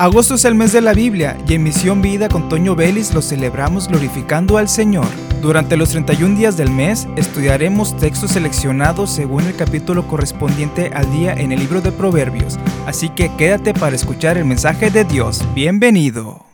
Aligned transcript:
Agosto 0.00 0.36
es 0.36 0.44
el 0.44 0.54
mes 0.54 0.72
de 0.72 0.80
la 0.80 0.94
Biblia 0.94 1.36
y 1.48 1.54
en 1.54 1.64
Misión 1.64 2.00
Vida 2.00 2.28
con 2.28 2.48
Toño 2.48 2.76
Vélez 2.76 3.12
lo 3.14 3.20
celebramos 3.20 3.88
glorificando 3.88 4.56
al 4.56 4.68
Señor. 4.68 5.08
Durante 5.42 5.76
los 5.76 5.90
31 5.90 6.38
días 6.38 6.56
del 6.56 6.70
mes 6.70 7.08
estudiaremos 7.16 7.96
textos 7.96 8.30
seleccionados 8.30 9.10
según 9.10 9.42
el 9.42 9.56
capítulo 9.56 10.06
correspondiente 10.06 10.92
al 10.94 11.10
día 11.10 11.32
en 11.32 11.50
el 11.50 11.58
libro 11.58 11.80
de 11.80 11.90
Proverbios, 11.90 12.60
así 12.86 13.08
que 13.08 13.34
quédate 13.36 13.74
para 13.74 13.96
escuchar 13.96 14.38
el 14.38 14.44
mensaje 14.44 14.92
de 14.92 15.02
Dios. 15.02 15.44
Bienvenido. 15.52 16.46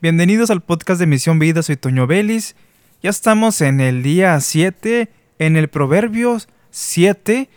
Bienvenidos 0.00 0.50
al 0.50 0.62
podcast 0.62 1.00
de 1.00 1.08
Misión 1.08 1.40
Vida, 1.40 1.64
soy 1.64 1.76
Toño 1.76 2.06
Vélez. 2.06 2.54
Ya 3.02 3.10
estamos 3.10 3.62
en 3.62 3.80
el 3.80 4.04
día 4.04 4.38
7, 4.38 5.10
en 5.40 5.56
el 5.56 5.66
Proverbios 5.70 6.46
7, 6.70 7.50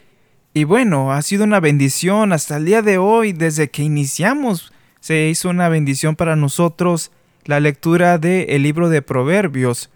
y 0.56 0.64
bueno, 0.64 1.14
ha 1.14 1.22
sido 1.22 1.44
una 1.44 1.60
bendición 1.60 2.34
hasta 2.34 2.58
el 2.58 2.66
día 2.66 2.82
de 2.82 2.98
hoy, 2.98 3.32
desde 3.32 3.70
que 3.70 3.84
iniciamos 3.84 4.74
se 5.00 5.28
hizo 5.30 5.50
una 5.50 5.70
bendición 5.70 6.16
para 6.16 6.36
nosotros 6.36 7.12
la 7.46 7.60
lectura 7.60 8.18
del 8.18 8.62
libro 8.62 8.90
de 8.90 9.02
Proverbios. 9.02 9.90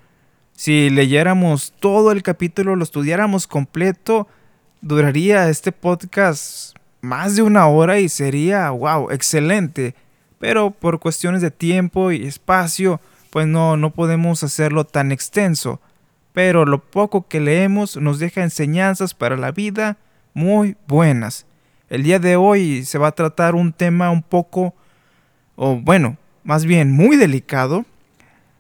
Si 0.54 0.90
leyéramos 0.90 1.74
todo 1.80 2.12
el 2.12 2.24
capítulo, 2.24 2.76
lo 2.76 2.84
estudiáramos 2.84 3.48
completo, 3.48 4.28
duraría 4.82 5.50
este 5.50 5.72
podcast 5.72 6.76
más 7.02 7.36
de 7.36 7.42
una 7.42 7.68
hora 7.68 8.00
y 8.00 8.08
sería, 8.08 8.70
wow, 8.70 9.12
excelente. 9.12 9.94
Pero 10.40 10.72
por 10.72 11.00
cuestiones 11.00 11.42
de 11.42 11.52
tiempo 11.52 12.12
y 12.12 12.26
espacio, 12.26 13.02
pues 13.30 13.46
no, 13.46 13.78
no 13.78 13.92
podemos 13.92 14.44
hacerlo 14.44 14.86
tan 14.86 15.12
extenso. 15.12 15.82
Pero 16.34 16.66
lo 16.66 16.80
poco 16.80 17.28
que 17.28 17.40
leemos 17.40 17.98
nos 17.98 18.20
deja 18.20 18.42
enseñanzas 18.42 19.14
para 19.14 19.38
la 19.38 19.52
vida 19.52 19.98
muy 20.34 20.76
buenas. 20.88 21.46
El 21.90 22.04
día 22.04 22.20
de 22.20 22.36
hoy 22.36 22.86
se 22.86 22.98
va 22.98 23.10
a 23.10 23.16
tratar 23.16 23.54
un 23.54 23.74
tema 23.74 24.10
un 24.10 24.24
poco 24.24 24.74
o 25.56 25.76
bueno, 25.76 26.18
más 26.44 26.66
bien 26.66 26.92
muy 26.92 27.18
delicado, 27.18 27.86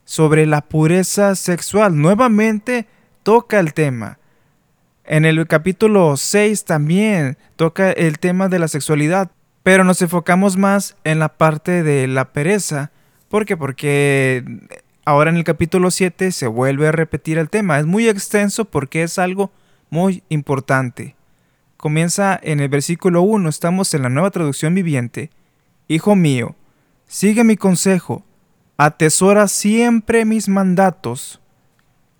sobre 0.05 0.45
la 0.45 0.61
pureza 0.61 1.35
sexual. 1.35 1.99
Nuevamente 1.99 2.87
toca 3.23 3.59
el 3.59 3.73
tema. 3.73 4.19
En 5.05 5.25
el 5.25 5.45
capítulo 5.47 6.15
6 6.15 6.65
también 6.65 7.37
toca 7.55 7.91
el 7.91 8.19
tema 8.19 8.47
de 8.47 8.59
la 8.59 8.67
sexualidad, 8.67 9.31
pero 9.61 9.83
nos 9.83 10.01
enfocamos 10.01 10.57
más 10.57 10.95
en 11.03 11.19
la 11.19 11.29
parte 11.29 11.83
de 11.83 12.07
la 12.07 12.31
pereza. 12.31 12.91
¿Por 13.29 13.45
qué? 13.45 13.57
Porque 13.57 14.45
ahora 15.05 15.29
en 15.29 15.37
el 15.37 15.43
capítulo 15.43 15.91
7 15.91 16.31
se 16.31 16.47
vuelve 16.47 16.87
a 16.87 16.91
repetir 16.91 17.37
el 17.37 17.49
tema. 17.49 17.79
Es 17.79 17.85
muy 17.85 18.07
extenso 18.07 18.65
porque 18.65 19.03
es 19.03 19.19
algo 19.19 19.51
muy 19.89 20.23
importante. 20.29 21.15
Comienza 21.77 22.39
en 22.41 22.61
el 22.61 22.69
versículo 22.69 23.23
1, 23.23 23.49
estamos 23.49 23.93
en 23.93 24.03
la 24.03 24.09
nueva 24.09 24.31
traducción 24.31 24.73
viviente. 24.73 25.31
Hijo 25.89 26.15
mío, 26.15 26.55
Sigue 27.13 27.43
mi 27.43 27.57
consejo, 27.57 28.25
atesora 28.75 29.47
siempre 29.47 30.25
mis 30.25 30.49
mandatos. 30.49 31.39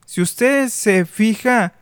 Si 0.06 0.22
usted 0.22 0.68
se 0.68 1.06
fija, 1.06 1.74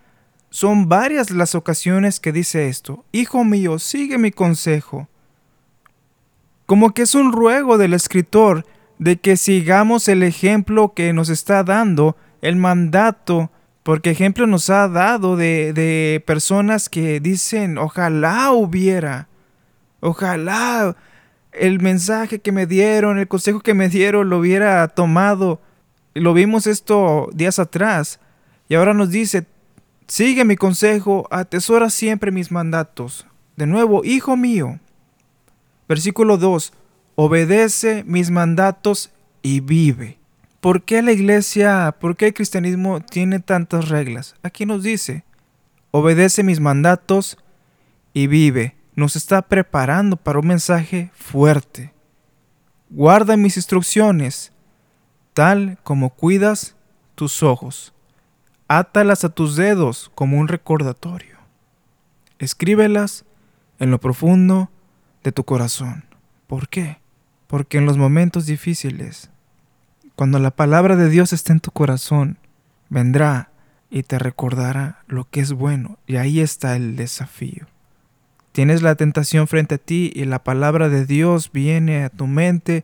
son 0.49 0.87
varias 0.87 1.29
las 1.29 1.53
ocasiones 1.53 2.21
que 2.21 2.31
dice 2.31 2.69
esto. 2.69 3.03
Hijo 3.11 3.43
mío, 3.43 3.79
sigue 3.79 4.17
mi 4.17 4.31
consejo. 4.31 5.09
Como 6.65 6.93
que 6.93 7.01
es 7.01 7.13
un 7.13 7.33
ruego 7.33 7.77
del 7.77 7.93
escritor 7.93 8.65
de 8.97 9.19
que 9.19 9.35
sigamos 9.35 10.07
el 10.07 10.23
ejemplo 10.23 10.93
que 10.93 11.11
nos 11.11 11.27
está 11.27 11.65
dando, 11.65 12.15
el 12.41 12.55
mandato, 12.55 13.51
porque 13.83 14.11
ejemplo 14.11 14.47
nos 14.47 14.69
ha 14.69 14.87
dado 14.87 15.35
de, 15.35 15.73
de 15.73 16.23
personas 16.25 16.87
que 16.87 17.19
dicen, 17.19 17.77
ojalá 17.77 18.53
hubiera, 18.53 19.27
ojalá 19.99 20.95
el 21.51 21.79
mensaje 21.79 22.39
que 22.39 22.51
me 22.51 22.65
dieron, 22.65 23.17
el 23.17 23.27
consejo 23.27 23.59
que 23.59 23.73
me 23.73 23.89
dieron 23.89 24.29
lo 24.29 24.39
hubiera 24.39 24.87
tomado. 24.87 25.61
Lo 26.13 26.33
vimos 26.33 26.67
esto 26.67 27.29
días 27.33 27.59
atrás. 27.59 28.19
Y 28.69 28.75
ahora 28.75 28.93
nos 28.93 29.09
dice, 29.09 29.45
sigue 30.07 30.45
mi 30.45 30.55
consejo, 30.55 31.27
atesora 31.29 31.89
siempre 31.89 32.31
mis 32.31 32.51
mandatos. 32.51 33.27
De 33.57 33.67
nuevo, 33.67 34.03
hijo 34.03 34.37
mío. 34.37 34.79
Versículo 35.87 36.37
2, 36.37 36.73
obedece 37.15 38.03
mis 38.05 38.31
mandatos 38.31 39.11
y 39.41 39.59
vive. 39.59 40.17
¿Por 40.61 40.83
qué 40.83 41.01
la 41.01 41.11
iglesia, 41.11 41.95
por 41.99 42.15
qué 42.15 42.27
el 42.27 42.33
cristianismo 42.33 43.01
tiene 43.01 43.39
tantas 43.39 43.89
reglas? 43.89 44.35
Aquí 44.43 44.65
nos 44.65 44.83
dice, 44.83 45.25
obedece 45.89 46.43
mis 46.43 46.59
mandatos 46.59 47.37
y 48.13 48.27
vive 48.27 48.75
nos 49.01 49.15
está 49.15 49.41
preparando 49.41 50.15
para 50.15 50.37
un 50.37 50.45
mensaje 50.45 51.09
fuerte. 51.15 51.91
Guarda 52.91 53.35
mis 53.35 53.57
instrucciones, 53.57 54.53
tal 55.33 55.79
como 55.81 56.11
cuidas 56.11 56.75
tus 57.15 57.41
ojos. 57.41 57.95
Átalas 58.67 59.25
a 59.25 59.29
tus 59.29 59.55
dedos 59.55 60.11
como 60.13 60.37
un 60.37 60.47
recordatorio. 60.47 61.39
Escríbelas 62.37 63.25
en 63.79 63.89
lo 63.89 63.99
profundo 63.99 64.69
de 65.23 65.31
tu 65.31 65.45
corazón. 65.45 66.05
¿Por 66.45 66.69
qué? 66.69 66.99
Porque 67.47 67.79
en 67.79 67.87
los 67.87 67.97
momentos 67.97 68.45
difíciles, 68.45 69.31
cuando 70.15 70.37
la 70.37 70.51
palabra 70.51 70.95
de 70.95 71.09
Dios 71.09 71.33
esté 71.33 71.53
en 71.53 71.59
tu 71.59 71.71
corazón, 71.71 72.37
vendrá 72.87 73.49
y 73.89 74.03
te 74.03 74.19
recordará 74.19 74.99
lo 75.07 75.27
que 75.27 75.39
es 75.39 75.53
bueno. 75.53 75.97
Y 76.05 76.17
ahí 76.17 76.39
está 76.39 76.75
el 76.75 76.95
desafío. 76.95 77.65
Tienes 78.51 78.81
la 78.81 78.95
tentación 78.95 79.47
frente 79.47 79.75
a 79.75 79.77
ti 79.77 80.11
y 80.13 80.25
la 80.25 80.43
palabra 80.43 80.89
de 80.89 81.05
Dios 81.05 81.51
viene 81.53 82.03
a 82.03 82.09
tu 82.09 82.27
mente 82.27 82.83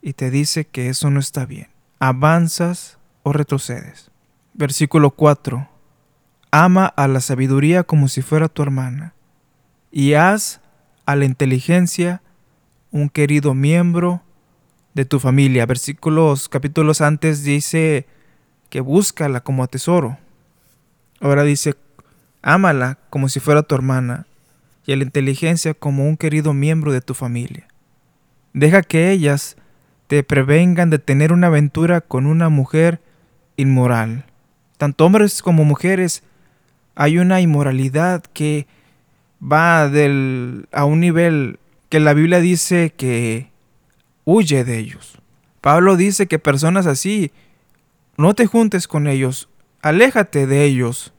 y 0.00 0.12
te 0.12 0.30
dice 0.30 0.64
que 0.64 0.88
eso 0.88 1.10
no 1.10 1.18
está 1.18 1.44
bien. 1.44 1.66
¿Avanzas 1.98 2.98
o 3.24 3.32
retrocedes? 3.32 4.12
Versículo 4.54 5.10
4. 5.10 5.68
Ama 6.52 6.86
a 6.86 7.08
la 7.08 7.20
sabiduría 7.20 7.82
como 7.82 8.06
si 8.06 8.22
fuera 8.22 8.48
tu 8.48 8.62
hermana 8.62 9.12
y 9.90 10.14
haz 10.14 10.60
a 11.04 11.16
la 11.16 11.24
inteligencia 11.24 12.22
un 12.92 13.08
querido 13.08 13.54
miembro 13.54 14.22
de 14.94 15.04
tu 15.04 15.18
familia. 15.18 15.66
Versículos, 15.66 16.48
capítulos 16.48 17.00
antes 17.00 17.42
dice 17.42 18.06
que 18.70 18.80
búscala 18.80 19.40
como 19.40 19.64
a 19.64 19.66
tesoro. 19.66 20.16
Ahora 21.20 21.42
dice, 21.42 21.74
ámala 22.40 22.98
como 23.10 23.28
si 23.28 23.40
fuera 23.40 23.64
tu 23.64 23.74
hermana 23.74 24.27
y 24.88 24.92
a 24.94 24.96
la 24.96 25.04
inteligencia 25.04 25.74
como 25.74 26.08
un 26.08 26.16
querido 26.16 26.54
miembro 26.54 26.92
de 26.92 27.02
tu 27.02 27.12
familia. 27.12 27.68
Deja 28.54 28.80
que 28.80 29.10
ellas 29.10 29.58
te 30.06 30.22
prevengan 30.22 30.88
de 30.88 30.98
tener 30.98 31.30
una 31.30 31.48
aventura 31.48 32.00
con 32.00 32.24
una 32.24 32.48
mujer 32.48 33.02
inmoral. 33.58 34.24
Tanto 34.78 35.04
hombres 35.04 35.42
como 35.42 35.66
mujeres 35.66 36.22
hay 36.94 37.18
una 37.18 37.42
inmoralidad 37.42 38.24
que 38.32 38.66
va 39.42 39.90
del, 39.90 40.66
a 40.72 40.86
un 40.86 41.00
nivel 41.00 41.58
que 41.90 42.00
la 42.00 42.14
Biblia 42.14 42.40
dice 42.40 42.94
que 42.96 43.50
huye 44.24 44.64
de 44.64 44.78
ellos. 44.78 45.18
Pablo 45.60 45.98
dice 45.98 46.28
que 46.28 46.38
personas 46.38 46.86
así, 46.86 47.30
no 48.16 48.32
te 48.32 48.46
juntes 48.46 48.88
con 48.88 49.06
ellos, 49.06 49.50
aléjate 49.82 50.46
de 50.46 50.64
ellos. 50.64 51.12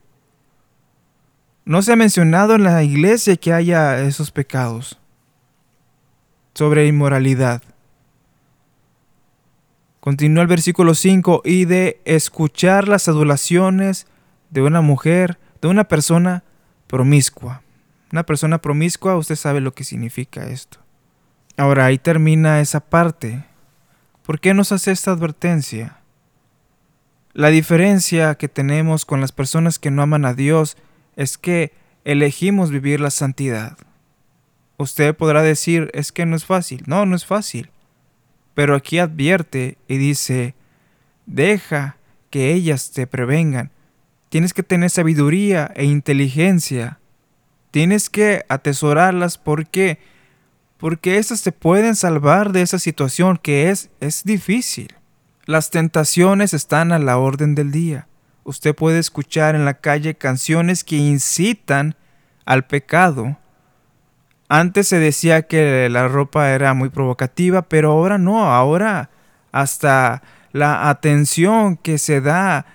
No 1.69 1.83
se 1.83 1.93
ha 1.93 1.95
mencionado 1.95 2.55
en 2.55 2.63
la 2.63 2.81
iglesia 2.81 3.37
que 3.37 3.53
haya 3.53 3.99
esos 3.99 4.31
pecados 4.31 4.99
sobre 6.55 6.87
inmoralidad. 6.87 7.61
Continúa 9.99 10.41
el 10.41 10.47
versículo 10.47 10.95
5 10.95 11.43
y 11.45 11.65
de 11.65 12.01
escuchar 12.05 12.87
las 12.87 13.07
adulaciones 13.07 14.07
de 14.49 14.63
una 14.63 14.81
mujer, 14.81 15.37
de 15.61 15.67
una 15.67 15.83
persona 15.83 16.43
promiscua. 16.87 17.61
Una 18.11 18.23
persona 18.23 18.57
promiscua, 18.57 19.15
usted 19.15 19.35
sabe 19.35 19.61
lo 19.61 19.75
que 19.75 19.83
significa 19.83 20.47
esto. 20.47 20.79
Ahora 21.55 21.85
ahí 21.85 21.99
termina 21.99 22.61
esa 22.61 22.79
parte. 22.79 23.45
¿Por 24.25 24.39
qué 24.39 24.55
nos 24.55 24.71
hace 24.71 24.89
esta 24.89 25.11
advertencia? 25.11 25.99
La 27.33 27.49
diferencia 27.49 28.33
que 28.33 28.49
tenemos 28.49 29.05
con 29.05 29.21
las 29.21 29.31
personas 29.31 29.77
que 29.77 29.91
no 29.91 30.01
aman 30.01 30.25
a 30.25 30.33
Dios 30.33 30.75
es 31.19 31.37
que 31.37 31.73
elegimos 32.05 32.71
vivir 32.71 33.01
la 33.01 33.11
santidad. 33.11 33.77
Usted 34.77 35.13
podrá 35.13 35.41
decir, 35.41 35.91
es 35.93 36.13
que 36.13 36.25
no 36.25 36.37
es 36.37 36.45
fácil. 36.45 36.83
No, 36.87 37.05
no 37.05 37.13
es 37.13 37.25
fácil. 37.25 37.71
Pero 38.53 38.73
aquí 38.73 38.99
advierte 38.99 39.77
y 39.89 39.97
dice, 39.97 40.55
deja 41.25 41.97
que 42.29 42.53
ellas 42.53 42.91
te 42.91 43.05
prevengan. 43.05 43.69
Tienes 44.29 44.53
que 44.53 44.63
tener 44.63 44.89
sabiduría 44.89 45.69
e 45.75 45.83
inteligencia. 45.83 46.99
Tienes 47.71 48.09
que 48.09 48.45
atesorarlas 48.47 49.37
porque 49.37 49.99
porque 50.77 51.17
esas 51.17 51.41
te 51.41 51.51
pueden 51.51 51.97
salvar 51.97 52.53
de 52.53 52.61
esa 52.61 52.79
situación 52.79 53.37
que 53.37 53.69
es 53.69 53.89
es 53.99 54.23
difícil. 54.23 54.95
Las 55.45 55.69
tentaciones 55.69 56.53
están 56.53 56.93
a 56.93 56.99
la 56.99 57.17
orden 57.17 57.55
del 57.55 57.71
día 57.71 58.08
usted 58.49 58.73
puede 58.73 58.97
escuchar 58.97 59.53
en 59.53 59.63
la 59.63 59.75
calle 59.75 60.15
canciones 60.15 60.83
que 60.83 60.95
incitan 60.95 61.95
al 62.45 62.65
pecado. 62.65 63.37
Antes 64.47 64.87
se 64.87 64.97
decía 64.97 65.43
que 65.43 65.87
la 65.89 66.07
ropa 66.07 66.49
era 66.49 66.73
muy 66.73 66.89
provocativa, 66.89 67.61
pero 67.61 67.91
ahora 67.91 68.17
no, 68.17 68.51
ahora 68.51 69.11
hasta 69.51 70.23
la 70.51 70.89
atención 70.89 71.77
que 71.77 71.99
se 71.99 72.21
da 72.21 72.65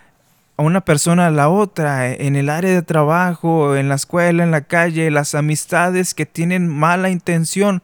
a 0.56 0.62
una 0.62 0.82
persona 0.82 1.26
a 1.26 1.30
la 1.32 1.48
otra, 1.48 2.08
en 2.12 2.36
el 2.36 2.50
área 2.50 2.70
de 2.70 2.82
trabajo, 2.82 3.74
en 3.74 3.88
la 3.88 3.96
escuela, 3.96 4.44
en 4.44 4.52
la 4.52 4.60
calle, 4.60 5.10
las 5.10 5.34
amistades 5.34 6.14
que 6.14 6.24
tienen 6.24 6.68
mala 6.68 7.10
intención 7.10 7.82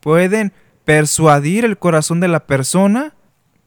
pueden 0.00 0.52
persuadir 0.84 1.64
el 1.64 1.78
corazón 1.78 2.18
de 2.18 2.26
la 2.26 2.40
persona, 2.40 3.14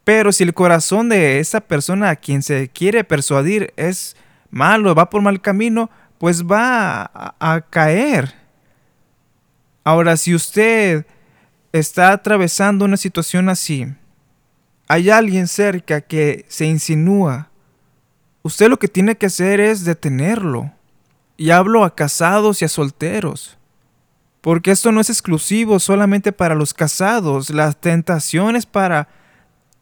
pero 0.03 0.31
si 0.31 0.43
el 0.43 0.53
corazón 0.53 1.09
de 1.09 1.39
esa 1.39 1.61
persona 1.61 2.09
a 2.09 2.15
quien 2.15 2.41
se 2.41 2.69
quiere 2.69 3.03
persuadir 3.03 3.73
es 3.77 4.15
malo, 4.49 4.93
va 4.95 5.09
por 5.09 5.21
mal 5.21 5.41
camino, 5.41 5.89
pues 6.17 6.43
va 6.43 7.11
a, 7.39 7.61
caer. 7.69 8.33
Ahora, 9.83 10.17
si 10.17 10.35
usted 10.35 11.05
está 11.71 12.11
atravesando 12.11 12.85
una 12.85 12.97
situación 12.97 13.49
así, 13.49 13.87
hay 14.87 15.09
alguien 15.09 15.47
cerca 15.47 16.01
que 16.01 16.45
se 16.49 16.65
insinúa, 16.65 17.49
usted 18.41 18.69
lo 18.69 18.77
que 18.77 18.87
tiene 18.87 19.15
que 19.15 19.25
hacer 19.25 19.59
es 19.59 19.85
detenerlo. 19.85 20.71
Y 21.35 21.49
hablo 21.49 21.83
a 21.83 21.95
casados 21.95 22.61
y 22.61 22.65
a 22.65 22.69
solteros. 22.69 23.57
Porque 24.39 24.71
esto 24.71 24.91
no 24.91 25.01
es 25.01 25.09
exclusivo 25.09 25.79
solamente 25.79 26.31
para 26.31 26.53
los 26.53 26.73
casados, 26.73 27.49
la 27.49 27.71
tentación 27.71 28.55
es 28.55 28.65
para 28.65 29.07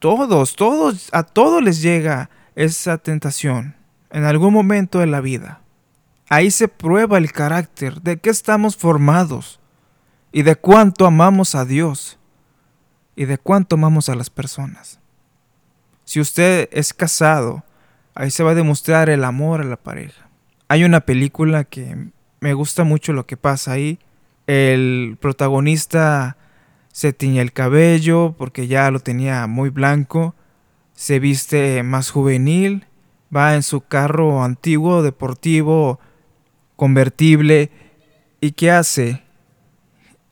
todos, 0.02 0.56
todos, 0.56 1.10
a 1.12 1.22
todos 1.22 1.62
les 1.62 1.80
llega 1.80 2.32
esa 2.56 2.98
tentación 2.98 3.76
en 4.10 4.24
algún 4.24 4.52
momento 4.52 4.98
de 4.98 5.06
la 5.06 5.22
vida. 5.22 5.62
Ahí 6.28 6.50
se 6.50 6.68
prueba 6.68 7.20
el 7.20 7.32
carácter, 7.32 8.02
de 8.02 8.18
qué 8.18 8.32
estamos 8.32 8.76
formados 8.76 9.60
y 10.32 10.42
de 10.42 10.56
cuánto 10.56 11.06
amamos 11.06 11.54
a 11.54 11.66
Dios 11.66 12.18
y 13.16 13.26
de 13.26 13.38
cuánto 13.38 13.76
amamos 13.76 14.10
a 14.10 14.16
las 14.16 14.32
personas. 14.32 15.00
Si 16.04 16.20
usted 16.20 16.68
es 16.72 16.96
casado, 16.96 17.64
ahí 18.16 18.32
se 18.32 18.42
va 18.42 18.52
a 18.52 18.56
demostrar 18.56 19.08
el 19.08 19.24
amor 19.24 19.62
a 19.62 19.66
la 19.66 19.78
pareja. 19.78 20.28
Hay 20.68 20.84
una 20.84 21.02
película 21.02 21.64
que 21.64 22.10
me 22.40 22.54
gusta 22.56 22.84
mucho 22.84 23.14
lo 23.14 23.28
que 23.28 23.38
pasa 23.38 23.74
ahí. 23.74 24.00
El 24.48 25.20
protagonista 25.22 26.38
se 26.92 27.14
tiñe 27.14 27.42
el 27.42 27.54
cabello 27.54 28.36
porque 28.38 28.68
ya 28.68 28.92
lo 28.92 29.00
tenía 29.00 29.48
muy 29.48 29.70
blanco, 29.70 30.36
se 30.94 31.20
viste 31.20 31.84
más 31.84 32.12
juvenil, 32.12 32.86
va 33.36 33.56
en 33.56 33.64
su 33.64 33.82
carro 33.82 34.44
antiguo, 34.44 35.02
deportivo, 35.02 36.00
convertible, 36.76 37.72
y 38.40 38.52
¿qué 38.52 38.72
hace? 38.72 39.24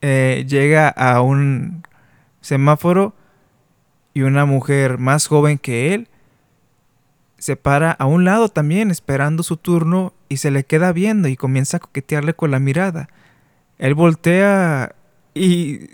Eh, 0.01 0.45
llega 0.47 0.89
a 0.89 1.21
un 1.21 1.83
semáforo 2.41 3.13
y 4.13 4.21
una 4.21 4.45
mujer 4.45 4.97
más 4.97 5.27
joven 5.27 5.57
que 5.57 5.94
él 5.94 6.09
se 7.39 7.56
para 7.56 7.91
a 7.91 8.06
un 8.06 8.25
lado 8.25 8.50
también 8.50 8.91
esperando 8.91 9.44
su 9.44 9.57
turno 9.57 10.13
y 10.27 10.38
se 10.38 10.51
le 10.51 10.65
queda 10.65 10.91
viendo 10.91 11.27
y 11.27 11.38
comienza 11.38 11.77
a 11.77 11.79
coquetearle 11.79 12.33
con 12.33 12.51
la 12.51 12.59
mirada. 12.59 13.09
Él 13.77 13.95
voltea 13.95 14.94
y 15.33 15.91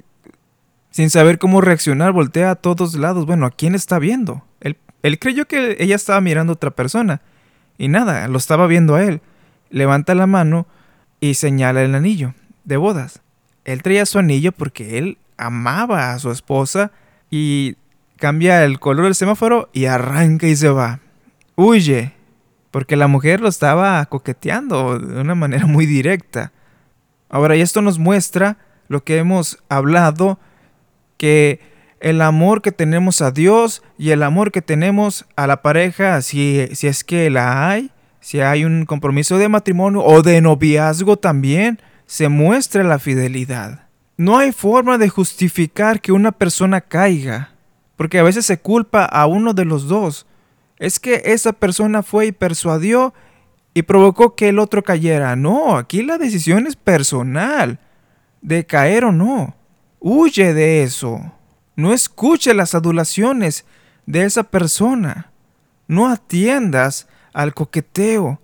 sin 0.95 1.09
saber 1.09 1.39
cómo 1.39 1.59
reaccionar 1.59 2.13
voltea 2.13 2.51
a 2.51 2.55
todos 2.55 2.95
lados. 2.95 3.25
Bueno, 3.25 3.45
¿a 3.45 3.51
quién 3.51 3.75
está 3.75 3.99
viendo? 3.99 4.45
Él, 4.61 5.19
creyó 5.19 5.45
que 5.45 5.75
ella 5.79 5.95
estaba 5.95 6.21
mirando 6.21 6.53
a 6.53 6.55
otra 6.55 6.71
persona 6.71 7.21
y 7.77 7.89
nada, 7.89 8.29
lo 8.29 8.37
estaba 8.37 8.65
viendo 8.65 8.95
a 8.95 9.03
él. 9.03 9.19
Levanta 9.69 10.15
la 10.15 10.25
mano 10.25 10.67
y 11.19 11.33
señala 11.33 11.83
el 11.83 11.93
anillo 11.93 12.33
de 12.63 12.77
bodas 12.77 13.21
él 13.65 13.81
traía 13.81 14.05
su 14.05 14.19
anillo 14.19 14.51
porque 14.51 14.97
él 14.97 15.17
amaba 15.37 16.13
a 16.13 16.19
su 16.19 16.31
esposa 16.31 16.91
y 17.29 17.75
cambia 18.17 18.63
el 18.63 18.79
color 18.79 19.05
del 19.05 19.15
semáforo 19.15 19.69
y 19.73 19.85
arranca 19.85 20.47
y 20.47 20.55
se 20.55 20.69
va. 20.69 20.99
Huye, 21.55 22.13
porque 22.71 22.95
la 22.95 23.07
mujer 23.07 23.41
lo 23.41 23.49
estaba 23.49 24.05
coqueteando 24.05 24.99
de 24.99 25.19
una 25.19 25.35
manera 25.35 25.65
muy 25.65 25.85
directa. 25.85 26.53
Ahora, 27.27 27.55
y 27.55 27.61
esto 27.61 27.81
nos 27.81 27.99
muestra 27.99 28.57
lo 28.87 29.03
que 29.03 29.17
hemos 29.17 29.57
hablado, 29.67 30.39
que 31.17 31.59
el 31.99 32.21
amor 32.21 32.61
que 32.61 32.71
tenemos 32.71 33.21
a 33.21 33.31
Dios 33.31 33.81
y 33.97 34.11
el 34.11 34.23
amor 34.23 34.51
que 34.51 34.61
tenemos 34.61 35.25
a 35.35 35.47
la 35.47 35.61
pareja, 35.61 36.21
si, 36.21 36.67
si 36.73 36.87
es 36.87 37.03
que 37.03 37.29
la 37.29 37.69
hay, 37.69 37.91
si 38.19 38.41
hay 38.41 38.65
un 38.65 38.85
compromiso 38.85 39.37
de 39.37 39.49
matrimonio 39.49 40.03
o 40.03 40.21
de 40.21 40.41
noviazgo 40.41 41.17
también, 41.17 41.79
se 42.05 42.29
muestra 42.29 42.83
la 42.83 42.99
fidelidad. 42.99 43.87
No 44.17 44.37
hay 44.37 44.51
forma 44.51 44.97
de 44.97 45.09
justificar 45.09 45.99
que 45.99 46.11
una 46.11 46.31
persona 46.31 46.81
caiga, 46.81 47.51
porque 47.97 48.19
a 48.19 48.23
veces 48.23 48.45
se 48.45 48.59
culpa 48.59 49.05
a 49.05 49.25
uno 49.25 49.53
de 49.53 49.65
los 49.65 49.87
dos. 49.87 50.25
Es 50.77 50.99
que 50.99 51.21
esa 51.25 51.53
persona 51.53 52.03
fue 52.03 52.27
y 52.27 52.31
persuadió 52.31 53.13
y 53.73 53.81
provocó 53.83 54.35
que 54.35 54.49
el 54.49 54.59
otro 54.59 54.83
cayera. 54.83 55.35
No, 55.35 55.77
aquí 55.77 56.01
la 56.01 56.17
decisión 56.17 56.67
es 56.67 56.75
personal, 56.75 57.79
de 58.41 58.65
caer 58.65 59.05
o 59.05 59.11
no. 59.11 59.54
Huye 60.07 60.53
de 60.53 60.83
eso. 60.83 61.33
No 61.75 61.91
escuche 61.91 62.53
las 62.53 62.75
adulaciones 62.75 63.65
de 64.05 64.23
esa 64.23 64.43
persona. 64.43 65.31
No 65.87 66.09
atiendas 66.09 67.07
al 67.33 67.55
coqueteo, 67.55 68.39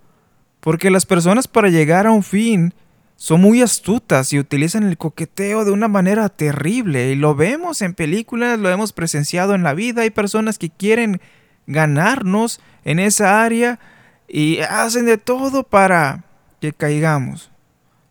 porque 0.60 0.90
las 0.90 1.06
personas 1.06 1.48
para 1.48 1.70
llegar 1.70 2.08
a 2.08 2.12
un 2.12 2.24
fin 2.24 2.74
son 3.16 3.42
muy 3.42 3.62
astutas 3.62 4.34
y 4.34 4.40
utilizan 4.40 4.82
el 4.82 4.98
coqueteo 4.98 5.64
de 5.64 5.70
una 5.70 5.88
manera 5.88 6.30
terrible. 6.30 7.12
Y 7.12 7.16
lo 7.16 7.36
vemos 7.36 7.84
en 7.84 7.94
películas, 7.94 8.58
lo 8.58 8.72
hemos 8.72 8.92
presenciado 8.92 9.54
en 9.54 9.62
la 9.62 9.76
vida. 9.76 10.02
Hay 10.02 10.10
personas 10.10 10.58
que 10.58 10.72
quieren 10.72 11.22
ganarnos 11.68 12.60
en 12.86 12.98
esa 12.98 13.44
área 13.44 13.80
y 14.28 14.62
hacen 14.62 15.06
de 15.06 15.20
todo 15.20 15.62
para 15.62 16.24
que 16.60 16.74
caigamos. 16.74 17.52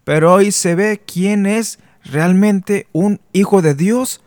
Pero 0.05 0.35
hoy 0.35 0.53
se 0.53 0.77
ve 0.77 1.03
quién 1.05 1.47
es 1.47 1.81
realmente 2.05 2.87
un 2.93 3.21
hijo 3.33 3.63
de 3.63 3.75
Dios 3.75 4.21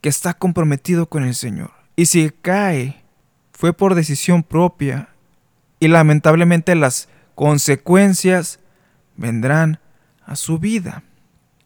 que 0.00 0.08
está 0.08 0.34
comprometido 0.34 1.06
con 1.06 1.24
el 1.24 1.34
Señor. 1.34 1.70
Y 1.96 2.06
si 2.06 2.30
cae, 2.30 3.02
fue 3.52 3.72
por 3.72 3.94
decisión 3.94 4.42
propia. 4.42 5.08
Y 5.78 5.88
lamentablemente 5.88 6.74
las 6.74 7.08
consecuencias 7.34 8.58
vendrán 9.16 9.78
a 10.26 10.36
su 10.36 10.58
vida. 10.58 11.02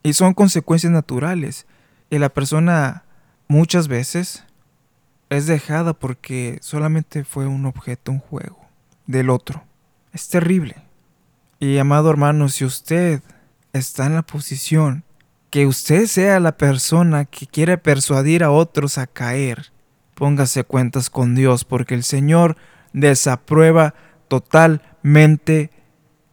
Y 0.02 0.12
son 0.12 0.34
consecuencias 0.34 0.92
naturales. 0.92 1.66
Y 2.10 2.18
la 2.18 2.28
persona 2.28 3.04
muchas 3.48 3.88
veces 3.88 4.44
es 5.31 5.46
dejada 5.46 5.93
porque 5.93 6.58
solamente 6.60 7.24
fue 7.24 7.46
un 7.46 7.66
objeto, 7.66 8.12
un 8.12 8.20
juego 8.20 8.58
del 9.06 9.31
otro. 9.31 9.64
Es 10.12 10.28
terrible. 10.28 10.76
Y 11.58 11.78
amado 11.78 12.10
hermano, 12.10 12.48
si 12.48 12.64
usted 12.64 13.22
está 13.72 14.06
en 14.06 14.14
la 14.14 14.22
posición 14.22 15.05
que 15.56 15.65
usted 15.65 16.05
sea 16.05 16.39
la 16.39 16.58
persona 16.58 17.25
que 17.25 17.46
quiere 17.46 17.79
persuadir 17.79 18.44
a 18.44 18.51
otros 18.51 18.98
a 18.98 19.06
caer, 19.06 19.72
póngase 20.15 20.65
cuentas 20.65 21.08
con 21.08 21.34
Dios 21.34 21.65
porque 21.65 21.94
el 21.94 22.05
Señor 22.05 22.58
desaprueba 22.93 23.94
totalmente 24.29 25.70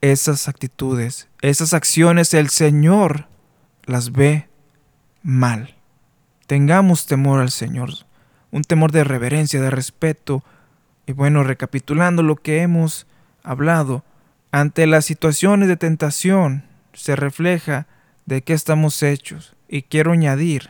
esas 0.01 0.49
actitudes, 0.49 1.29
esas 1.41 1.73
acciones, 1.73 2.33
el 2.33 2.49
Señor 2.49 3.29
las 3.85 4.11
ve 4.11 4.49
mal. 5.21 5.77
Tengamos 6.45 7.05
temor 7.05 7.39
al 7.39 7.51
Señor, 7.51 7.91
un 8.51 8.63
temor 8.65 8.91
de 8.91 9.05
reverencia, 9.05 9.61
de 9.61 9.69
respeto. 9.69 10.43
Y 11.05 11.13
bueno, 11.13 11.45
recapitulando 11.45 12.23
lo 12.23 12.35
que 12.35 12.61
hemos 12.61 13.07
hablado, 13.41 14.03
ante 14.51 14.85
las 14.85 15.05
situaciones 15.05 15.69
de 15.69 15.77
tentación 15.77 16.65
se 16.91 17.15
refleja 17.15 17.87
de 18.25 18.41
qué 18.41 18.53
estamos 18.53 19.01
hechos. 19.03 19.55
Y 19.67 19.83
quiero 19.83 20.11
añadir, 20.11 20.69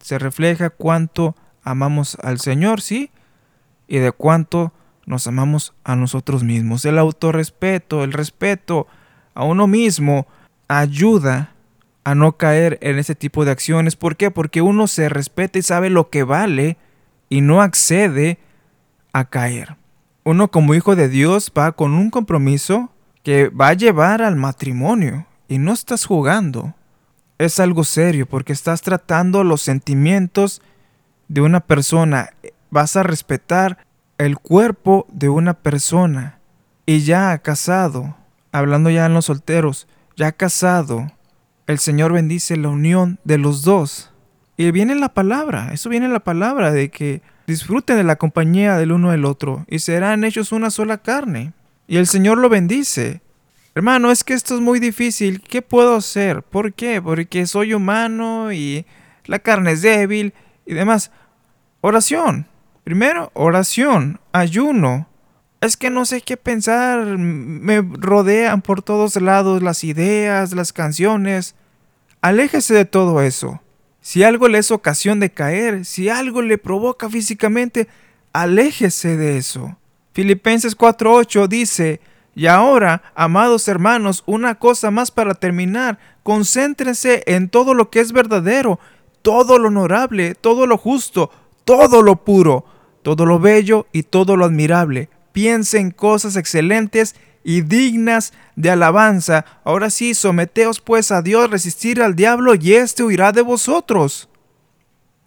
se 0.00 0.18
refleja 0.18 0.70
cuánto 0.70 1.36
amamos 1.62 2.16
al 2.22 2.40
Señor, 2.40 2.80
sí, 2.80 3.10
y 3.86 3.98
de 3.98 4.12
cuánto 4.12 4.72
nos 5.06 5.26
amamos 5.26 5.74
a 5.84 5.96
nosotros 5.96 6.44
mismos. 6.44 6.84
El 6.84 6.98
autorrespeto, 6.98 8.04
el 8.04 8.12
respeto 8.12 8.86
a 9.34 9.44
uno 9.44 9.66
mismo 9.66 10.26
ayuda 10.68 11.52
a 12.04 12.14
no 12.14 12.36
caer 12.36 12.78
en 12.80 12.98
ese 12.98 13.14
tipo 13.14 13.44
de 13.44 13.50
acciones. 13.52 13.96
¿Por 13.96 14.16
qué? 14.16 14.30
Porque 14.30 14.62
uno 14.62 14.86
se 14.86 15.08
respeta 15.08 15.58
y 15.58 15.62
sabe 15.62 15.90
lo 15.90 16.10
que 16.10 16.24
vale 16.24 16.76
y 17.28 17.40
no 17.40 17.62
accede 17.62 18.38
a 19.12 19.24
caer. 19.26 19.76
Uno 20.24 20.50
como 20.50 20.74
hijo 20.74 20.96
de 20.96 21.08
Dios 21.08 21.52
va 21.56 21.72
con 21.72 21.94
un 21.94 22.10
compromiso 22.10 22.90
que 23.22 23.48
va 23.48 23.68
a 23.68 23.74
llevar 23.74 24.22
al 24.22 24.36
matrimonio 24.36 25.26
y 25.48 25.58
no 25.58 25.72
estás 25.72 26.04
jugando. 26.04 26.74
Es 27.38 27.60
algo 27.60 27.84
serio 27.84 28.26
porque 28.26 28.52
estás 28.52 28.82
tratando 28.82 29.44
los 29.44 29.62
sentimientos 29.62 30.62
de 31.28 31.40
una 31.40 31.60
persona. 31.60 32.30
Vas 32.70 32.96
a 32.96 33.02
respetar 33.02 33.78
el 34.18 34.38
cuerpo 34.38 35.06
de 35.10 35.28
una 35.28 35.54
persona 35.54 36.38
y 36.86 37.00
ya 37.00 37.36
casado, 37.38 38.16
hablando 38.50 38.90
ya 38.90 39.06
en 39.06 39.14
los 39.14 39.26
solteros, 39.26 39.88
ya 40.16 40.32
casado, 40.32 41.10
el 41.66 41.78
Señor 41.78 42.12
bendice 42.12 42.56
la 42.56 42.68
unión 42.68 43.18
de 43.24 43.38
los 43.38 43.62
dos. 43.62 44.10
Y 44.56 44.70
viene 44.70 44.94
la 44.94 45.14
palabra, 45.14 45.70
eso 45.72 45.88
viene 45.88 46.08
la 46.08 46.20
palabra 46.20 46.72
de 46.72 46.90
que 46.90 47.22
disfruten 47.46 47.96
de 47.96 48.04
la 48.04 48.16
compañía 48.16 48.76
del 48.76 48.92
uno 48.92 49.10
del 49.10 49.24
otro 49.24 49.64
y 49.68 49.78
serán 49.78 50.24
hechos 50.24 50.52
una 50.52 50.70
sola 50.70 50.98
carne. 50.98 51.52
Y 51.86 51.96
el 51.96 52.06
Señor 52.06 52.38
lo 52.38 52.48
bendice. 52.48 53.22
Hermano, 53.74 54.10
es 54.10 54.22
que 54.22 54.34
esto 54.34 54.54
es 54.54 54.60
muy 54.60 54.80
difícil. 54.80 55.40
¿Qué 55.40 55.62
puedo 55.62 55.96
hacer? 55.96 56.42
¿Por 56.42 56.74
qué? 56.74 57.00
Porque 57.00 57.46
soy 57.46 57.72
humano 57.72 58.52
y 58.52 58.84
la 59.24 59.38
carne 59.38 59.72
es 59.72 59.82
débil 59.82 60.34
y 60.66 60.74
demás. 60.74 61.10
Oración. 61.80 62.46
Primero, 62.84 63.30
oración, 63.34 64.20
ayuno. 64.32 65.08
Es 65.60 65.76
que 65.76 65.88
no 65.88 66.04
sé 66.04 66.20
qué 66.20 66.36
pensar. 66.36 67.16
Me 67.16 67.80
rodean 67.80 68.60
por 68.60 68.82
todos 68.82 69.16
lados 69.16 69.62
las 69.62 69.84
ideas, 69.84 70.52
las 70.52 70.72
canciones. 70.72 71.54
Aléjese 72.20 72.74
de 72.74 72.84
todo 72.84 73.22
eso. 73.22 73.62
Si 74.02 74.22
algo 74.22 74.48
le 74.48 74.58
es 74.58 74.70
ocasión 74.70 75.20
de 75.20 75.30
caer, 75.30 75.84
si 75.84 76.08
algo 76.08 76.42
le 76.42 76.58
provoca 76.58 77.08
físicamente, 77.08 77.88
aléjese 78.32 79.16
de 79.16 79.38
eso. 79.38 79.78
Filipenses 80.12 80.76
4:8 80.76 81.46
dice, 81.46 82.00
y 82.34 82.46
ahora, 82.46 83.02
amados 83.14 83.68
hermanos, 83.68 84.22
una 84.26 84.54
cosa 84.54 84.90
más 84.90 85.10
para 85.10 85.34
terminar, 85.34 85.98
concéntrense 86.22 87.22
en 87.26 87.48
todo 87.48 87.74
lo 87.74 87.90
que 87.90 88.00
es 88.00 88.12
verdadero, 88.12 88.80
todo 89.20 89.58
lo 89.58 89.68
honorable, 89.68 90.34
todo 90.34 90.66
lo 90.66 90.78
justo, 90.78 91.30
todo 91.64 92.02
lo 92.02 92.24
puro, 92.24 92.64
todo 93.02 93.26
lo 93.26 93.38
bello 93.38 93.86
y 93.92 94.04
todo 94.04 94.36
lo 94.36 94.46
admirable. 94.46 95.10
Piensen 95.32 95.90
cosas 95.90 96.36
excelentes 96.36 97.16
y 97.44 97.62
dignas 97.62 98.32
de 98.56 98.70
alabanza. 98.70 99.44
Ahora 99.64 99.90
sí, 99.90 100.14
someteos 100.14 100.80
pues 100.80 101.10
a 101.12 101.22
Dios, 101.22 101.50
resistir 101.50 102.00
al 102.02 102.16
diablo 102.16 102.54
y 102.54 102.74
éste 102.74 103.02
huirá 103.02 103.32
de 103.32 103.42
vosotros. 103.42 104.28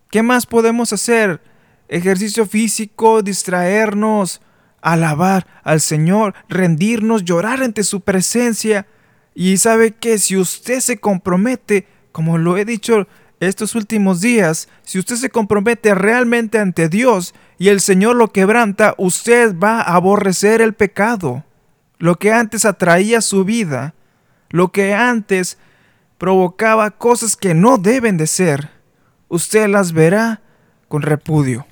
¿Qué 0.09 0.23
más 0.23 0.45
podemos 0.45 0.91
hacer? 0.93 1.41
Ejercicio 1.87 2.45
físico, 2.45 3.21
distraernos, 3.21 4.41
alabar 4.85 5.47
al 5.63 5.81
Señor, 5.81 6.35
rendirnos, 6.47 7.25
llorar 7.25 7.63
ante 7.63 7.83
su 7.83 8.01
presencia. 8.01 8.85
Y 9.33 9.57
sabe 9.57 9.91
que 9.91 10.19
si 10.19 10.37
usted 10.37 10.79
se 10.79 10.99
compromete, 10.99 11.87
como 12.11 12.37
lo 12.37 12.55
he 12.55 12.65
dicho 12.65 13.07
estos 13.39 13.75
últimos 13.75 14.21
días, 14.21 14.69
si 14.83 14.99
usted 14.99 15.15
se 15.15 15.29
compromete 15.29 15.93
realmente 15.95 16.59
ante 16.59 16.87
Dios 16.87 17.33
y 17.57 17.69
el 17.69 17.81
Señor 17.81 18.15
lo 18.15 18.31
quebranta, 18.31 18.93
usted 18.97 19.57
va 19.57 19.81
a 19.81 19.95
aborrecer 19.95 20.61
el 20.61 20.73
pecado. 20.73 21.43
Lo 21.97 22.15
que 22.15 22.31
antes 22.31 22.63
atraía 22.63 23.21
su 23.21 23.43
vida, 23.43 23.95
lo 24.49 24.71
que 24.71 24.93
antes 24.93 25.57
provocaba 26.19 26.91
cosas 26.91 27.35
que 27.35 27.53
no 27.53 27.77
deben 27.77 28.17
de 28.17 28.27
ser, 28.27 28.69
usted 29.29 29.67
las 29.67 29.93
verá 29.93 30.41
con 30.87 31.01
repudio. 31.01 31.65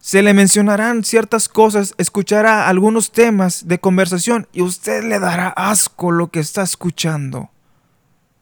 Se 0.00 0.22
le 0.22 0.32
mencionarán 0.32 1.04
ciertas 1.04 1.46
cosas, 1.46 1.94
escuchará 1.98 2.68
algunos 2.68 3.12
temas 3.12 3.68
de 3.68 3.80
conversación 3.80 4.48
y 4.50 4.62
usted 4.62 5.04
le 5.04 5.18
dará 5.18 5.48
asco 5.48 6.10
lo 6.10 6.30
que 6.30 6.40
está 6.40 6.62
escuchando. 6.62 7.50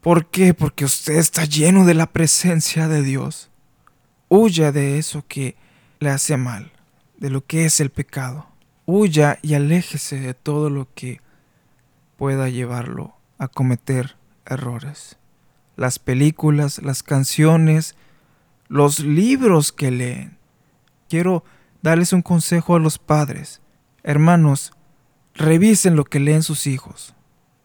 ¿Por 0.00 0.26
qué? 0.26 0.54
Porque 0.54 0.84
usted 0.84 1.16
está 1.16 1.44
lleno 1.46 1.84
de 1.84 1.94
la 1.94 2.06
presencia 2.06 2.86
de 2.86 3.02
Dios. 3.02 3.50
Huya 4.28 4.70
de 4.70 4.98
eso 4.98 5.24
que 5.26 5.56
le 5.98 6.10
hace 6.10 6.36
mal, 6.36 6.70
de 7.16 7.28
lo 7.28 7.44
que 7.44 7.64
es 7.64 7.80
el 7.80 7.90
pecado. 7.90 8.46
Huya 8.86 9.40
y 9.42 9.54
aléjese 9.54 10.20
de 10.20 10.34
todo 10.34 10.70
lo 10.70 10.86
que 10.94 11.20
pueda 12.16 12.48
llevarlo 12.48 13.16
a 13.36 13.48
cometer 13.48 14.16
errores. 14.46 15.18
Las 15.74 15.98
películas, 15.98 16.80
las 16.84 17.02
canciones, 17.02 17.96
los 18.68 19.00
libros 19.00 19.72
que 19.72 19.90
leen 19.90 20.37
quiero 21.08 21.44
darles 21.82 22.12
un 22.12 22.22
consejo 22.22 22.76
a 22.76 22.80
los 22.80 22.98
padres. 22.98 23.60
Hermanos, 24.02 24.72
revisen 25.34 25.96
lo 25.96 26.04
que 26.04 26.20
leen 26.20 26.42
sus 26.42 26.66
hijos. 26.66 27.14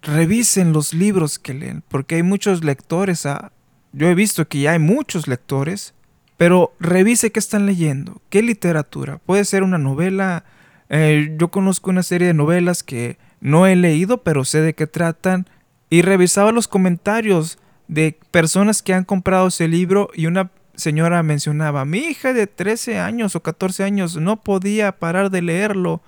Revisen 0.01 0.73
los 0.73 0.93
libros 0.93 1.39
que 1.39 1.53
leen, 1.53 1.83
porque 1.87 2.15
hay 2.15 2.23
muchos 2.23 2.63
lectores. 2.63 3.25
Ah, 3.25 3.51
yo 3.93 4.07
he 4.07 4.15
visto 4.15 4.47
que 4.47 4.61
ya 4.61 4.73
hay 4.73 4.79
muchos 4.79 5.27
lectores, 5.27 5.93
pero 6.37 6.73
revise 6.79 7.31
qué 7.31 7.39
están 7.39 7.65
leyendo, 7.65 8.21
qué 8.29 8.41
literatura. 8.41 9.19
Puede 9.19 9.45
ser 9.45 9.63
una 9.63 9.77
novela. 9.77 10.43
Eh, 10.89 11.35
yo 11.39 11.49
conozco 11.49 11.89
una 11.89 12.03
serie 12.03 12.27
de 12.27 12.33
novelas 12.33 12.83
que 12.83 13.17
no 13.39 13.65
he 13.65 13.75
leído, 13.75 14.23
pero 14.23 14.43
sé 14.43 14.61
de 14.61 14.73
qué 14.73 14.87
tratan. 14.87 15.47
Y 15.89 16.01
revisaba 16.01 16.51
los 16.51 16.67
comentarios 16.67 17.59
de 17.87 18.17
personas 18.31 18.81
que 18.81 18.93
han 18.93 19.03
comprado 19.03 19.47
ese 19.47 19.67
libro 19.67 20.09
y 20.13 20.25
una 20.25 20.51
señora 20.75 21.23
mencionaba, 21.23 21.85
mi 21.85 21.99
hija 21.99 22.33
de 22.33 22.47
13 22.47 22.99
años 22.99 23.35
o 23.35 23.43
14 23.43 23.83
años 23.83 24.17
no 24.17 24.41
podía 24.41 24.93
parar 24.93 25.29
de 25.29 25.41
leerlo. 25.41 26.01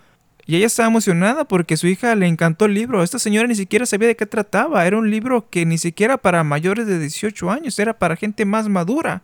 Y 0.47 0.55
ella 0.57 0.67
estaba 0.67 0.89
emocionada 0.89 1.45
porque 1.45 1.75
su 1.75 1.87
hija 1.87 2.13
le 2.13 2.27
encantó 2.27 2.65
el 2.65 2.75
libro. 2.75 3.01
Esta 3.01 3.17
señora 3.17 3.47
ni 3.47 3.55
siquiera 3.55 3.85
sabía 3.85 4.07
de 4.07 4.15
qué 4.15 4.27
trataba. 4.27 4.85
Era 4.85 4.97
un 4.97 5.09
libro 5.09 5.49
que 5.49 5.65
ni 5.65 5.77
siquiera 5.77 6.17
para 6.17 6.43
mayores 6.43 6.85
de 6.85 6.99
18 6.99 7.49
años, 7.49 7.79
era 7.79 7.97
para 7.97 8.15
gente 8.15 8.45
más 8.45 8.69
madura. 8.69 9.23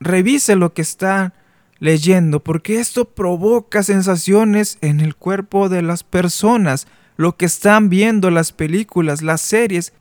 Revise 0.00 0.56
lo 0.56 0.74
que 0.74 0.82
está 0.82 1.34
leyendo 1.78 2.42
porque 2.42 2.80
esto 2.80 3.04
provoca 3.04 3.82
sensaciones 3.82 4.78
en 4.80 5.00
el 5.00 5.14
cuerpo 5.14 5.68
de 5.68 5.82
las 5.82 6.02
personas. 6.02 6.88
Lo 7.16 7.36
que 7.36 7.44
están 7.44 7.88
viendo, 7.88 8.30
las 8.30 8.50
películas, 8.50 9.22
las 9.22 9.40
series, 9.40 9.92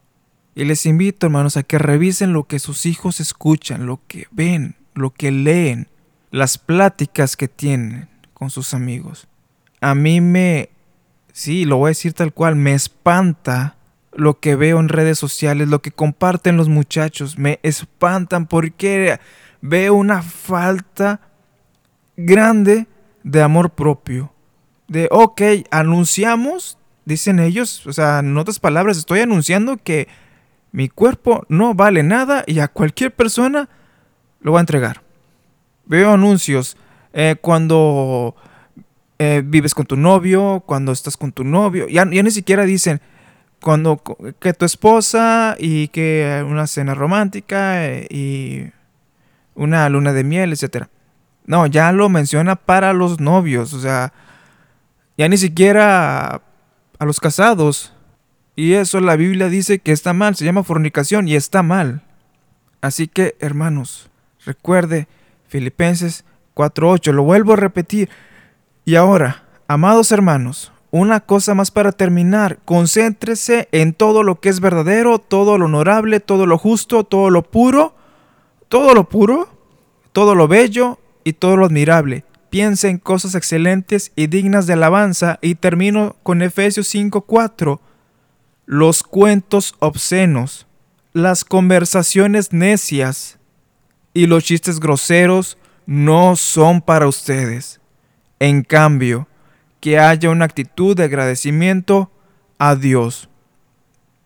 y 0.55 0.65
les 0.65 0.85
invito, 0.85 1.25
hermanos, 1.25 1.57
a 1.57 1.63
que 1.63 1.79
revisen 1.79 2.33
lo 2.33 2.43
que 2.43 2.59
sus 2.59 2.85
hijos 2.85 3.19
escuchan, 3.19 3.85
lo 3.85 4.01
que 4.07 4.27
ven, 4.31 4.75
lo 4.93 5.11
que 5.11 5.31
leen, 5.31 5.87
las 6.29 6.57
pláticas 6.57 7.35
que 7.35 7.47
tienen 7.47 8.09
con 8.33 8.49
sus 8.49 8.73
amigos. 8.73 9.27
A 9.81 9.95
mí 9.95 10.21
me, 10.21 10.69
sí, 11.31 11.65
lo 11.65 11.77
voy 11.77 11.87
a 11.87 11.89
decir 11.89 12.13
tal 12.13 12.33
cual, 12.33 12.55
me 12.55 12.73
espanta 12.73 13.77
lo 14.15 14.39
que 14.39 14.55
veo 14.55 14.79
en 14.79 14.89
redes 14.89 15.17
sociales, 15.17 15.67
lo 15.69 15.81
que 15.81 15.91
comparten 15.91 16.55
los 16.55 16.69
muchachos, 16.69 17.39
me 17.39 17.59
espantan 17.63 18.45
porque 18.45 19.19
veo 19.61 19.95
una 19.95 20.21
falta 20.21 21.21
grande 22.15 22.87
de 23.23 23.41
amor 23.41 23.71
propio. 23.71 24.33
De, 24.87 25.07
ok, 25.09 25.41
anunciamos, 25.71 26.77
dicen 27.05 27.39
ellos, 27.39 27.87
o 27.87 27.93
sea, 27.93 28.19
en 28.19 28.37
otras 28.37 28.59
palabras, 28.59 28.97
estoy 28.97 29.21
anunciando 29.21 29.77
que 29.77 30.07
mi 30.73 30.89
cuerpo 30.89 31.45
no 31.49 31.75
vale 31.75 32.01
nada 32.01 32.43
y 32.47 32.59
a 32.59 32.67
cualquier 32.67 33.13
persona 33.13 33.69
lo 34.41 34.53
va 34.53 34.59
a 34.59 34.61
entregar. 34.61 35.01
Veo 35.85 36.11
anuncios 36.11 36.75
eh, 37.13 37.35
cuando 37.39 38.35
eh, 39.19 39.43
vives 39.45 39.75
con 39.75 39.85
tu 39.85 39.95
novio, 39.95 40.63
cuando 40.65 40.91
estás 40.91 41.15
con 41.15 41.31
tu 41.31 41.43
novio. 41.43 41.87
Ya, 41.87 42.05
ni 42.05 42.31
siquiera 42.31 42.63
dicen 42.63 43.01
cuando 43.61 44.01
que 44.39 44.53
tu 44.53 44.65
esposa 44.65 45.55
y 45.59 45.89
que 45.89 46.43
una 46.45 46.65
cena 46.65 46.95
romántica 46.95 47.85
eh, 47.85 48.07
y 48.09 48.71
una 49.53 49.87
luna 49.89 50.11
de 50.11 50.23
miel, 50.23 50.53
etc. 50.53 50.87
No, 51.45 51.67
ya 51.67 51.91
lo 51.91 52.09
menciona 52.09 52.55
para 52.55 52.93
los 52.93 53.19
novios. 53.19 53.73
O 53.73 53.79
sea, 53.79 54.11
ya 55.19 55.29
ni 55.29 55.37
siquiera 55.37 56.41
a 56.97 57.05
los 57.05 57.19
casados 57.19 57.93
y 58.55 58.73
eso 58.73 58.99
la 58.99 59.15
Biblia 59.15 59.49
dice 59.49 59.79
que 59.79 59.91
está 59.91 60.13
mal, 60.13 60.35
se 60.35 60.45
llama 60.45 60.63
fornicación 60.63 61.27
y 61.27 61.35
está 61.35 61.63
mal. 61.63 62.03
Así 62.81 63.07
que, 63.07 63.35
hermanos, 63.39 64.09
recuerde 64.45 65.07
Filipenses 65.47 66.25
4.8, 66.55 67.11
lo 67.13 67.23
vuelvo 67.23 67.53
a 67.53 67.57
repetir. 67.57 68.09
Y 68.85 68.95
ahora, 68.95 69.43
amados 69.67 70.11
hermanos, 70.11 70.71
una 70.91 71.21
cosa 71.21 71.55
más 71.55 71.71
para 71.71 71.91
terminar, 71.91 72.59
concéntrese 72.65 73.67
en 73.71 73.93
todo 73.93 74.21
lo 74.21 74.39
que 74.39 74.49
es 74.49 74.59
verdadero, 74.59 75.17
todo 75.17 75.57
lo 75.57 75.65
honorable, 75.65 76.19
todo 76.19 76.45
lo 76.45 76.59
justo, 76.59 77.03
todo 77.03 77.31
lo 77.31 77.41
puro, 77.41 77.95
todo 78.67 78.93
lo 78.93 79.09
puro, 79.09 79.49
todo 80.11 80.35
lo 80.35 80.47
bello 80.47 80.99
y 81.23 81.33
todo 81.33 81.57
lo 81.57 81.65
admirable. 81.65 82.25
Piense 82.51 82.89
en 82.89 82.99
cosas 82.99 83.33
excelentes 83.33 84.11
y 84.15 84.27
dignas 84.27 84.67
de 84.67 84.73
alabanza 84.73 85.39
y 85.41 85.55
termino 85.55 86.15
con 86.21 86.43
Efesios 86.43 86.93
5.4 86.93 87.79
los 88.73 89.03
cuentos 89.03 89.75
obscenos, 89.77 90.65
las 91.13 91.45
conversaciones 91.45 92.53
necias 92.53 93.37
y 94.15 94.25
los 94.25 94.45
chistes 94.45 94.79
groseros 94.79 95.59
no 95.85 96.35
son 96.35 96.81
para 96.81 97.07
ustedes. 97.07 97.81
En 98.39 98.63
cambio, 98.63 99.27
que 99.79 99.99
haya 99.99 100.31
una 100.31 100.45
actitud 100.45 100.97
de 100.97 101.03
agradecimiento 101.03 102.09
a 102.57 102.75
Dios. 102.75 103.29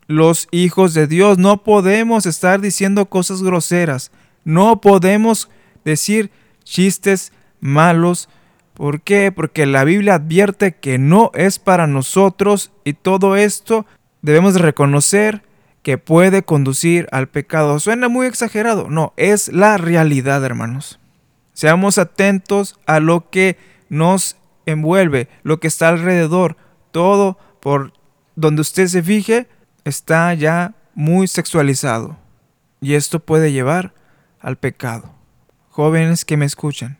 Los 0.07 0.47
hijos 0.51 0.93
de 0.93 1.07
Dios 1.07 1.37
no 1.37 1.61
podemos 1.61 2.25
estar 2.25 2.61
diciendo 2.61 3.07
cosas 3.07 3.43
groseras, 3.43 4.13
no 4.45 4.79
podemos 4.79 5.49
decir 5.83 6.31
chistes 6.63 7.33
malos. 7.59 8.29
¿Por 8.75 9.01
qué? 9.01 9.33
Porque 9.33 9.65
la 9.65 9.83
Biblia 9.83 10.15
advierte 10.15 10.75
que 10.75 10.99
no 10.99 11.31
es 11.33 11.59
para 11.59 11.85
nosotros 11.85 12.71
y 12.85 12.93
todo 12.93 13.35
esto 13.35 13.85
debemos 14.21 14.55
reconocer 14.59 15.43
que 15.81 15.97
puede 15.97 16.43
conducir 16.43 17.07
al 17.11 17.29
pecado. 17.29 17.79
Suena 17.79 18.09
muy 18.09 18.27
exagerado, 18.27 18.89
no, 18.89 19.13
es 19.15 19.47
la 19.47 19.77
realidad, 19.77 20.43
hermanos. 20.43 20.99
Seamos 21.53 21.97
atentos 21.97 22.79
a 22.85 22.99
lo 22.99 23.29
que 23.29 23.57
nos 23.89 24.37
envuelve, 24.65 25.27
lo 25.43 25.59
que 25.59 25.67
está 25.67 25.89
alrededor. 25.89 26.57
Todo 26.91 27.39
por 27.61 27.93
donde 28.35 28.61
usted 28.61 28.87
se 28.87 29.01
fije 29.01 29.47
está 29.85 30.33
ya 30.33 30.75
muy 30.93 31.27
sexualizado. 31.27 32.17
Y 32.79 32.93
esto 32.93 33.19
puede 33.19 33.51
llevar 33.51 33.95
al 34.39 34.57
pecado. 34.57 35.15
Jóvenes 35.69 36.25
que 36.25 36.37
me 36.37 36.45
escuchan, 36.45 36.97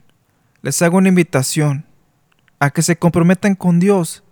les 0.62 0.82
hago 0.82 0.98
una 0.98 1.10
invitación 1.10 1.86
a 2.60 2.72
que 2.72 2.82
se 2.82 2.98
comprometan 2.98 3.54
con 3.54 3.80
Dios. 3.80 4.24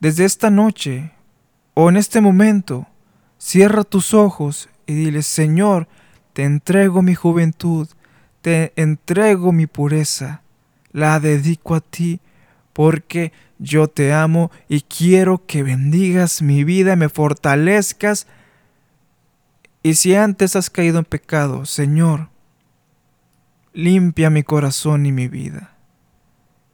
Desde 0.00 0.26
esta 0.26 0.50
noche 0.50 1.13
o 1.74 1.88
en 1.88 1.96
este 1.96 2.20
momento, 2.20 2.86
cierra 3.38 3.84
tus 3.84 4.14
ojos 4.14 4.68
y 4.86 4.94
dile, 4.94 5.22
Señor, 5.22 5.88
te 6.32 6.44
entrego 6.44 7.02
mi 7.02 7.14
juventud, 7.14 7.88
te 8.42 8.72
entrego 8.76 9.52
mi 9.52 9.66
pureza, 9.66 10.42
la 10.92 11.18
dedico 11.18 11.74
a 11.74 11.80
ti 11.80 12.20
porque 12.72 13.32
yo 13.58 13.88
te 13.88 14.12
amo 14.12 14.50
y 14.68 14.82
quiero 14.82 15.46
que 15.46 15.62
bendigas 15.62 16.42
mi 16.42 16.64
vida, 16.64 16.96
me 16.96 17.08
fortalezcas. 17.08 18.26
Y 19.82 19.94
si 19.94 20.14
antes 20.14 20.56
has 20.56 20.70
caído 20.70 20.98
en 20.98 21.04
pecado, 21.04 21.66
Señor, 21.66 22.28
limpia 23.72 24.30
mi 24.30 24.42
corazón 24.42 25.06
y 25.06 25.12
mi 25.12 25.28
vida. 25.28 25.74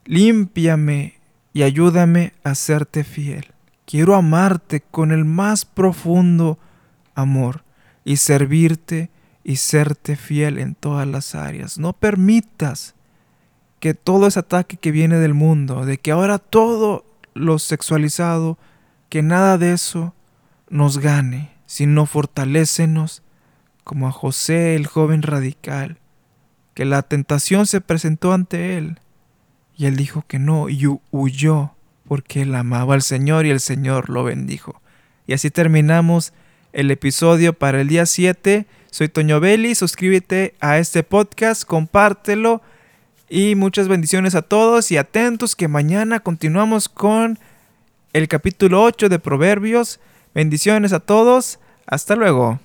Límpiame 0.05 1.19
y 1.53 1.63
ayúdame 1.63 2.33
a 2.45 2.55
serte 2.55 3.05
fiel. 3.05 3.53
Quiero 3.91 4.15
amarte 4.15 4.83
con 4.83 5.11
el 5.11 5.25
más 5.25 5.65
profundo 5.65 6.61
amor 7.17 7.65
y 8.05 8.19
servirte 8.19 9.11
y 9.43 9.57
serte 9.57 10.15
fiel 10.15 10.59
en 10.59 10.77
todas 10.77 11.09
las 11.09 11.35
áreas. 11.35 11.77
No 11.77 11.93
permitas 11.93 12.95
que 13.81 13.95
todo 13.95 14.29
ese 14.29 14.39
ataque 14.39 14.77
que 14.77 14.93
viene 14.93 15.17
del 15.17 15.35
mundo, 15.35 15.85
de 15.85 15.99
que 15.99 16.13
ahora 16.13 16.39
todo 16.39 17.05
lo 17.35 17.59
sexualizado, 17.59 18.59
que 19.09 19.23
nada 19.23 19.59
de 19.59 19.73
eso 19.73 20.15
nos 20.69 20.99
gane, 20.99 21.51
sino 21.67 22.07
fortalécenos 22.07 23.25
como 23.83 24.07
a 24.07 24.13
José 24.13 24.77
el 24.77 24.87
joven 24.87 25.23
radical, 25.23 25.99
que 26.75 26.85
la 26.85 27.03
tentación 27.03 27.67
se 27.67 27.81
presentó 27.81 28.33
ante 28.35 28.79
él 28.79 29.01
y 29.77 29.87
él 29.87 29.97
dijo 29.97 30.23
que 30.29 30.39
no 30.39 30.69
y 30.69 30.87
huyó 31.11 31.73
porque 32.11 32.43
él 32.43 32.53
amaba 32.57 32.95
al 32.95 33.03
Señor 33.03 33.47
y 33.47 33.51
el 33.51 33.61
Señor 33.61 34.11
lo 34.11 34.25
bendijo. 34.25 34.83
Y 35.29 35.33
así 35.33 35.49
terminamos 35.49 36.33
el 36.73 36.91
episodio 36.91 37.53
para 37.53 37.81
el 37.81 37.87
día 37.87 38.05
7. 38.05 38.67
Soy 38.91 39.09
Toño 39.09 39.39
Belli, 39.39 39.77
suscríbete 39.77 40.57
a 40.59 40.79
este 40.79 41.05
podcast, 41.05 41.63
compártelo 41.63 42.63
y 43.29 43.55
muchas 43.55 43.87
bendiciones 43.87 44.35
a 44.35 44.43
todos 44.43 44.91
y 44.91 44.97
atentos 44.97 45.55
que 45.55 45.69
mañana 45.69 46.19
continuamos 46.19 46.89
con 46.89 47.39
el 48.13 48.27
capítulo 48.27 48.83
8 48.83 49.09
de 49.09 49.21
Proverbios. 49.21 50.01
Bendiciones 50.35 50.93
a 50.93 50.99
todos. 50.99 51.61
Hasta 51.87 52.17
luego. 52.17 52.59